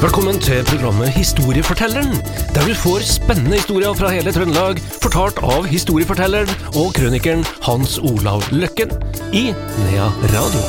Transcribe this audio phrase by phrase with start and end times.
[0.00, 2.14] Velkommen til programmet Historiefortelleren,
[2.54, 8.46] der du får spennende historier fra hele Trøndelag, fortalt av historiefortelleren og krønikeren Hans Olav
[8.48, 8.94] Løkken
[9.36, 10.62] i Nea Radio.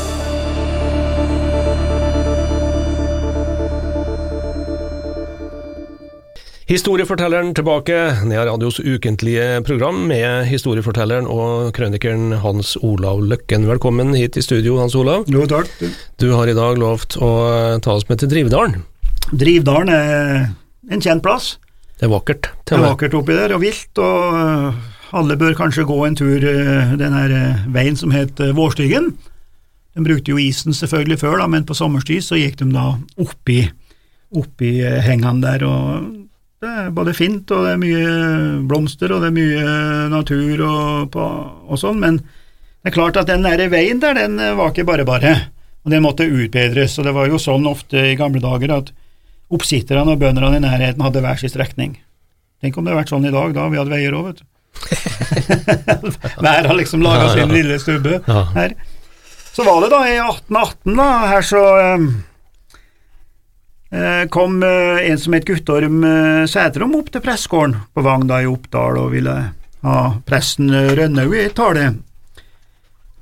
[6.68, 13.72] Historiefortelleren tilbake, Nea Radios ukentlige program med historiefortelleren og krønikeren Hans Olav Løkken.
[13.72, 15.24] Velkommen hit i studio, Hans Olav.
[15.32, 15.72] Jo, takk.
[16.20, 17.36] Du har i dag lovt å
[17.80, 18.82] ta oss med til Drivdalen.
[19.32, 20.50] Drivdalen er
[20.92, 21.56] en kjent plass.
[21.96, 22.50] Det er vakkert.
[22.68, 24.74] Det er vakkert oppi der, og vilt, og
[25.16, 29.12] alle bør kanskje gå en tur øh, den her øh, veien som het Vårstigen.
[29.96, 33.60] De brukte jo isen selvfølgelig før, da, men på sommerstid så gikk de da oppi,
[34.36, 34.72] oppi
[35.04, 36.08] hengene der, og
[36.62, 38.12] det er både fint, og det er mye
[38.70, 39.76] blomster, og det er mye
[40.14, 41.28] natur og, på,
[41.68, 45.06] og sånn, men det er klart at den der veien der, den var ikke bare
[45.06, 45.36] bare,
[45.84, 48.94] og den måtte utbedres, og det var jo sånn ofte i gamle dager at
[49.52, 51.98] oppsitterne og bøndene i nærheten hadde hver sin strekning.
[52.62, 54.48] Tenk om det hadde vært sånn i dag, da vi hadde veier òg, vet du.
[56.44, 58.22] Hver har liksom laga sin lille stubbe
[58.56, 58.76] her.
[59.52, 61.64] Så var det da i 1818, da, her så
[63.92, 68.40] eh, kom eh, en som het Guttorm eh, Sætrom opp til pressgården på Vang da
[68.42, 69.36] i Oppdal og ville
[69.82, 69.98] ha
[70.30, 71.90] presten Rønnaug i tale.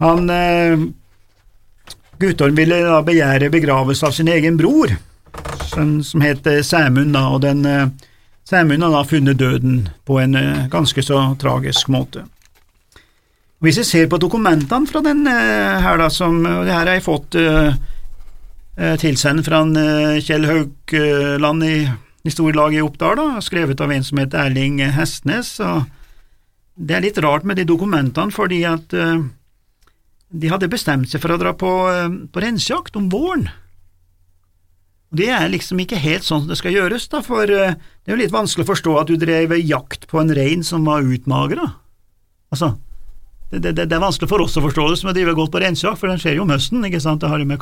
[0.04, 0.86] Han eh,
[2.20, 4.92] Guttorm ville da begjære begravelse av sin egen bror,
[5.80, 7.88] som, som het Sæmund, da, og den eh,
[8.50, 12.26] Sæmund har da funnet døden på en eh, ganske så tragisk måte.
[13.60, 16.96] Hvis vi ser på dokumentene fra den eh, her, da, som og det her har
[16.96, 17.74] jeg fått uh,
[19.00, 21.76] tilsendt fra en, uh, Kjell Haugland i
[22.24, 25.58] historielaget i Oppdal, da, skrevet av en som heter Erling Hestnes.
[25.60, 25.84] og
[26.76, 29.28] Det er litt rart med de dokumentene, fordi at uh,
[30.30, 31.74] de hadde bestemt seg for å dra på,
[32.32, 33.50] på rensjakt om våren.
[35.10, 38.20] Og Det er liksom ikke helt sånn det skal gjøres, da, for det er jo
[38.20, 41.66] litt vanskelig å forstå at du drev jakt på en rein som var utmagra.
[42.54, 42.76] Altså,
[43.50, 45.62] det, det, det, er vanskelig for oss å forstå det som å drive godt på
[45.64, 47.58] rensjakt, for den skjer jo om høsten, ikke sant, det har jo med,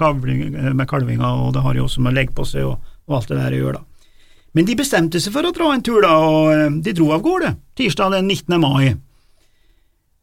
[0.76, 3.40] med kalvinga, og det har jo også med legg på seg og, og, alt det
[3.40, 4.24] der å gjøre, da.
[4.56, 7.54] Men de bestemte seg for å dra en tur, da, og de dro av gårde
[7.78, 8.58] tirsdag den 19.
[8.60, 8.98] mai.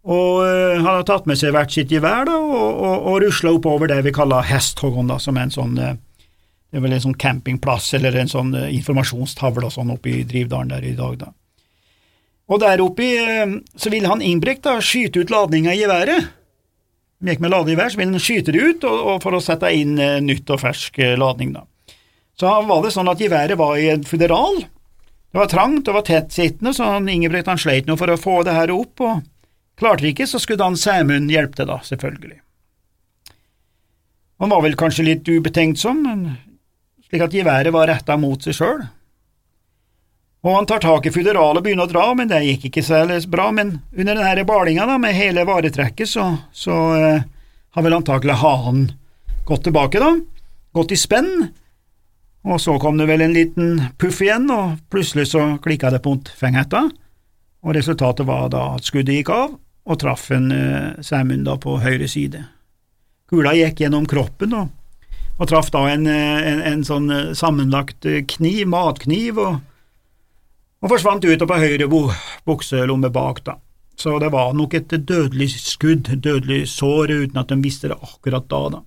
[0.05, 3.55] Og uh, han har tatt med seg hvert sitt gevær, da, og, og, og rusla
[3.57, 5.79] oppover det vi kaller Hesthoggon, da, som er en sånn
[6.75, 10.23] det er vel en sånn campingplass eller en sånn uh, informasjonstavle og sånn oppe i
[10.27, 11.29] Drivdalen der i dag, da.
[12.51, 13.05] Og der oppe
[13.79, 16.33] så ville han Ingebrigt da skyte ut ladninga i geværet.
[17.25, 19.95] Gikk med ladegevær, så ville han skyte det ut og, og for å sette inn
[20.03, 21.63] uh, nytt og fersk ladning, da.
[22.34, 24.59] Så var det sånn at geværet var i en føderal.
[24.67, 28.41] Det var trangt, det var tettsittende, så han Ingebrigt han sleit noe for å få
[28.43, 29.23] det her opp, og
[29.79, 32.41] klarte det ikke, så skulle han Sæmund hjelpe til, da, selvfølgelig.
[34.43, 36.27] Han var vel kanskje litt ubetenksom, men
[37.09, 38.84] slik at geværet var retta mot seg sjøl.
[40.44, 43.22] Og han tar tak i føderalet og begynner å dra, men det gikk ikke særlig
[43.32, 43.48] bra.
[43.56, 47.25] Men under denne balinga da, med hele varetrekket, så, så eh,
[47.72, 48.91] har vel antakelig hanen
[49.48, 50.10] gått tilbake, da.
[50.76, 51.48] Gått i spenn.
[52.44, 56.12] Og så kom det vel en liten puff igjen, og plutselig så klikka det på
[56.36, 56.84] fenghetta.
[57.65, 61.78] Og resultatet var da at skuddet gikk av, og traff en eh, Sæmund da på
[61.81, 62.44] høyre side.
[63.32, 64.69] Kula gikk gjennom kroppen og,
[65.34, 69.62] og traff da en, en, en sånn sammenlagt kniv, matkniv, og
[70.84, 71.87] og forsvant ut på høyre
[72.45, 73.56] bukselomme bak, da.
[73.97, 78.45] Så det var nok et dødelig skudd, dødelig sår, uten at de visste det akkurat
[78.50, 78.83] da, da.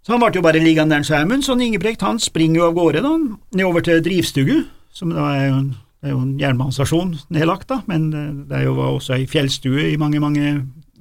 [0.00, 3.02] Så han ble jo bare liggende der, Sæmund, så Ingebrigt han springer jo av gårde,
[3.04, 3.12] da,
[3.58, 4.62] nedover til Drivstugu,
[4.96, 5.58] som da er jo,
[6.00, 8.08] det er jo en jernbanestasjon nedlagt, da, men
[8.48, 10.54] det er jo også ei fjellstue i mange, mange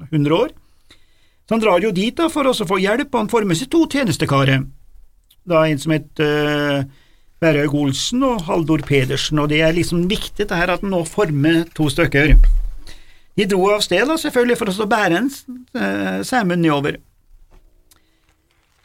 [0.10, 0.52] hundre år.
[1.50, 3.72] Så han drar jo dit da for å få hjelp, og han får med seg
[3.74, 4.68] to tjenestekarer.
[5.50, 6.84] Da en som het uh,
[7.42, 11.00] Berhaug Olsen og Haldor Pedersen, og det er liksom viktig det her at en nå
[11.10, 12.36] former to stykker.
[13.34, 17.00] De dro av sted da, selvfølgelig for å bære en uh, Sæmund nedover,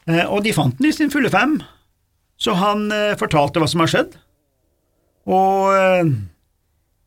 [0.08, 1.58] uh, og de fant den i sin fulle fem,
[2.40, 4.16] så han uh, fortalte hva som har skjedd,
[5.28, 6.08] og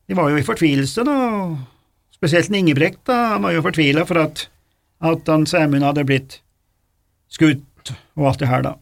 [0.06, 1.16] de var jo i fortvilelse, da,
[2.14, 4.46] spesielt Ingebrekt, da, han var jo fortvila for at,
[4.98, 6.40] at han Sæmund hadde blitt
[7.30, 8.74] skutt og alt det her, da.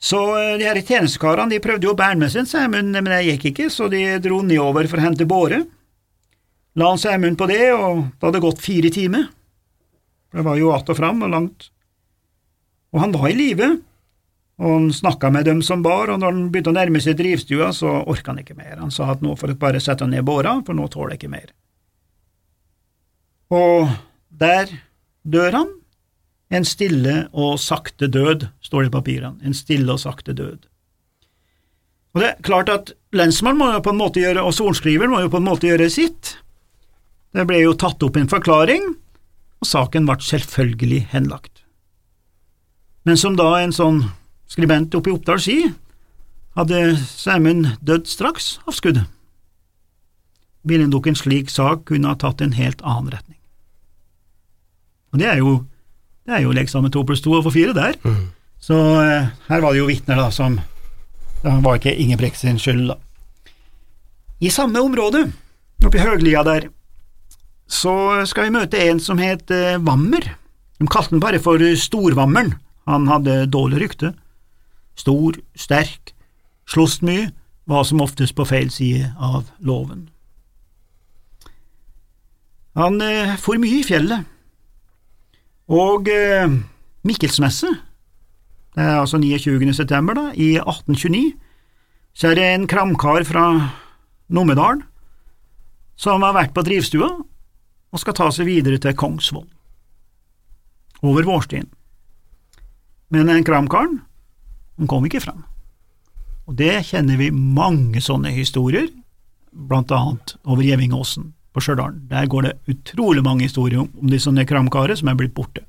[0.00, 0.20] Så
[0.56, 3.68] de her tjenestekarene de prøvde jo å bære med seg Sæmund, men det gikk ikke,
[3.72, 5.60] så de dro nedover for å hente båre.
[6.80, 9.28] La han Sæmund på det, og det hadde gått fire timer.
[10.30, 11.70] Det var jo att og fram og langt.
[12.92, 13.80] Og han var i live,
[14.58, 17.72] og han snakka med dem som bar, og når han begynte å nærme seg drivstua,
[17.72, 18.78] så orka han ikke mer.
[18.78, 21.34] Han sa at nå får dere bare sette ned båra, for nå tåler jeg ikke
[21.34, 21.52] mer.
[23.50, 23.90] Og
[24.30, 24.70] der
[25.26, 25.70] dør han,
[26.50, 29.38] en stille og sakte død, står det i papirene.
[29.46, 30.66] En stille og sakte død.
[32.14, 35.20] Og det er klart at lensmannen må jo på en måte gjøre, og sorenskriveren må
[35.22, 36.34] jo på en måte gjøre sitt.
[37.30, 38.88] Det ble jo tatt opp en forklaring,
[39.62, 41.62] og saken ble selvfølgelig henlagt.
[43.06, 44.02] Men som da en sånn
[44.50, 45.74] skribent oppe i Oppdal sier,
[46.58, 49.06] hadde Sæmund dødd straks av skuddet.
[50.66, 53.39] Ville nok en slik sak kunne ha tatt en helt annen retning.
[55.10, 55.56] Og det er jo,
[56.26, 57.98] det er jo liksom to pluss to og få fire der.
[58.04, 58.30] Mm.
[58.60, 60.58] Så eh, her var det jo vitner da som
[61.40, 62.98] Det var ikke Ingebrigt sin skyld, da.
[64.40, 65.26] I samme område,
[65.84, 66.68] oppe i Høglia der,
[67.68, 70.26] så skal vi møte en som het eh, Vammer.
[70.80, 72.54] De kalte han bare for Storvammeren.
[72.88, 74.14] Han hadde dårlig rykte.
[74.96, 76.14] Stor, sterk,
[76.68, 77.30] sloss mye,
[77.70, 80.08] var som oftest på feil side av loven.
[82.78, 84.26] Han eh, for mye i fjellet,
[85.70, 86.50] og eh,
[87.06, 87.70] Mikkelsmesse,
[88.74, 89.74] det er altså 29.
[89.74, 91.32] september da, i 1829,
[92.14, 93.44] så er det en kramkar fra
[94.30, 94.82] Numedal
[96.00, 97.10] som har vært på drivstua
[97.90, 99.46] og skal ta seg videre til Kongsvoll,
[101.02, 101.66] over vårstien.
[103.10, 104.00] Men den kramkaren,
[104.78, 105.42] han kom ikke fram.
[106.46, 108.88] Og det kjenner vi mange sånne historier,
[109.50, 111.96] blant annet over Gjevingåsen på Stjørdal.
[112.10, 115.64] Der går det utrolig mange historier om de sånne kramkarer som er blitt borte.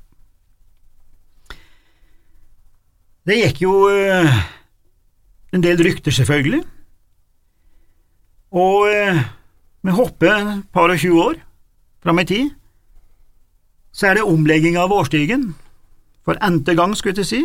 [3.26, 4.38] Det gikk jo eh,
[5.54, 6.64] en del rykter, selvfølgelig,
[8.52, 9.20] og eh,
[9.86, 11.38] vi hopper et par og tjue år
[12.02, 12.50] fram i tid,
[13.94, 15.52] så er det omlegging av vårstigen,
[16.26, 17.40] for n-te gang, skulle jeg si,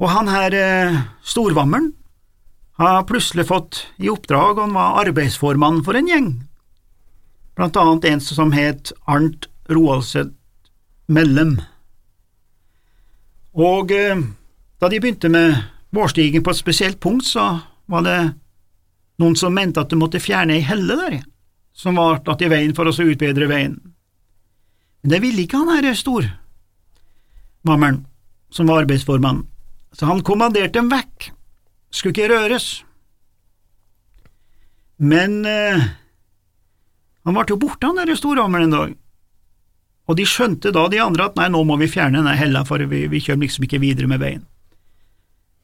[0.00, 1.92] og han her eh, storvammeren
[2.80, 6.32] har plutselig fått i oppdrag, han var arbeidsformann for en gjeng,
[7.54, 10.32] blant annet en som het Arnt Roaldseth
[11.06, 11.60] Mellem.
[13.54, 14.18] Og eh,
[14.80, 15.54] da de begynte med
[15.94, 18.18] vårstigen på et spesielt punkt, så var det
[19.22, 21.20] noen som mente at de måtte fjerne ei helle der,
[21.72, 23.78] som var tatt i veien for å utbedre veien.
[25.02, 28.06] Men det ville ikke han herre stormammeren,
[28.50, 29.44] som var arbeidsformann,
[29.94, 31.30] så han kommanderte dem vekk,
[31.94, 32.66] skulle ikke røres.
[34.98, 35.86] Men eh,
[37.24, 38.96] han ble jo borte, han der storhammeren en dag,
[40.04, 42.82] og de skjønte da, de andre, at nei, nå må vi fjerne denne hella, for
[42.90, 44.42] vi, vi kommer liksom ikke videre med veien.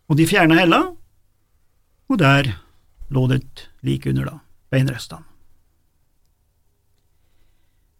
[0.09, 0.81] Og de fjerna hella,
[2.11, 2.55] og der
[3.13, 4.41] lå det et lik under, da,
[4.73, 5.27] beinrestene.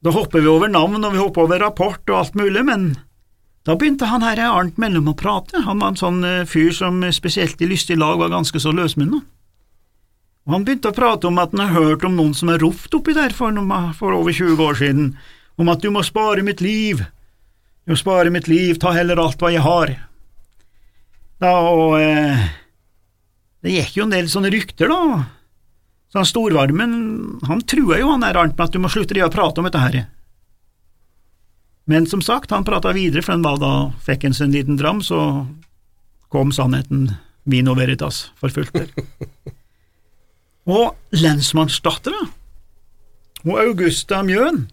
[0.01, 2.95] Da hopper vi over navn, og vi hopper over rapport og alt mulig, men
[3.69, 7.03] da begynte han her Arnt Mellom å prate, han var en sånn eh, fyr som
[7.13, 9.21] spesielt i lystig lag var ganske så løsmunna.
[10.49, 12.95] Og han begynte å prate om at han har hørt om noen som har ropt
[12.97, 13.57] oppi der for,
[13.99, 15.11] for over 20 år siden,
[15.61, 17.03] om at du må spare mitt liv,
[17.85, 19.93] du må spare mitt liv, ta heller alt hva jeg har.
[21.41, 22.49] Da, og eh,
[23.65, 25.27] det gikk jo en del sånne rykter, da.
[26.11, 26.95] Så han Storvarmen,
[27.47, 29.83] han trua jo han der Arnt med at du må slutte å prate om dette
[29.83, 30.01] her.
[31.91, 35.01] Men som sagt, han prata videre, for han da fikk han seg en liten dram,
[35.03, 35.47] så
[36.31, 37.13] kom sannheten
[37.51, 38.93] vino veritas for fullt der.
[40.71, 42.29] Og lensmannsdattera,
[43.49, 44.67] Augusta Mjøen,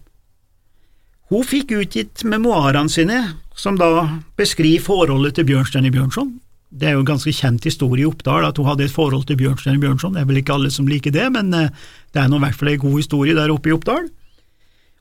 [1.28, 3.18] hun fikk utgitt memoarene sine,
[3.58, 6.36] som da beskriver forholdet til Bjørnstein i Bjørnson.
[6.68, 9.38] Det er jo en ganske kjent historie i Oppdal at hun hadde et forhold til
[9.40, 10.14] Bjørnstein i Bjørnson.
[10.14, 11.72] Det er vel ikke alle som liker det, men eh,
[12.12, 14.08] det er nå i hvert fall en god historie der oppe i Oppdal.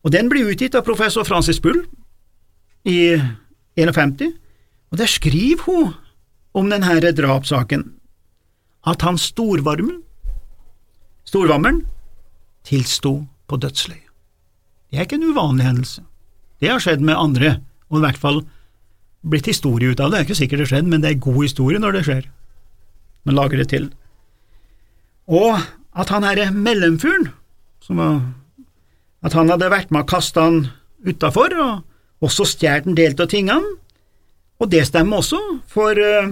[0.04, 1.84] Og Den blir utgitt av professor Francis Bull
[2.88, 3.20] i
[3.78, 4.32] 51,
[4.92, 5.94] og der skriver hun
[6.56, 7.84] om denne drapssaken
[8.88, 10.00] at han storvarmen,
[11.28, 11.84] storvammeren,
[12.68, 14.04] tilsto på dødsleiet.
[14.88, 16.04] Det er ikke en uvanlig hendelse.
[16.64, 17.58] Det har skjedd med andre,
[17.92, 18.42] og i hvert fall
[19.28, 20.16] blitt historie ut av det.
[20.16, 22.30] Det er ikke sikkert det skjedde, men det er god historie når det skjer.
[23.28, 23.90] Man lager det til.
[25.28, 25.60] Og
[25.98, 27.28] at han herre mellomfyren,
[29.28, 30.62] at han hadde vært med og kasta han
[31.08, 33.76] utafor, og også stjålet en del av tingene,
[34.58, 36.32] og det stemmer også, for uh,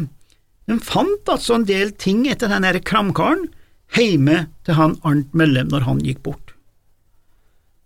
[0.65, 3.45] de fant altså en del ting etter den herre kramkaren
[3.93, 6.53] hjemme til han Arnt Mellem når han gikk bort.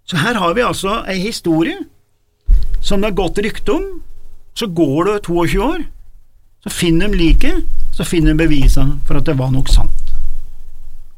[0.09, 1.77] Så her har vi altså ei historie
[2.81, 3.87] som det har gått rykte om,
[4.57, 5.83] så går det 22 år,
[6.63, 7.65] så finner de liket,
[7.95, 10.13] så finner de bevisene for at det var nok sant.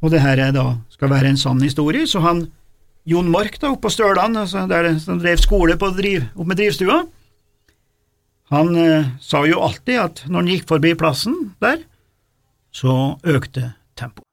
[0.01, 2.47] Og det her er da, skal være en sann historie, så han
[3.05, 6.59] Jon Mark da, oppe på Stølan, altså der som drev skole på driv, opp med
[6.59, 7.03] drivstua,
[8.51, 11.79] han eh, sa jo alltid at når han gikk forbi plassen der,
[12.75, 14.27] så økte tempoet.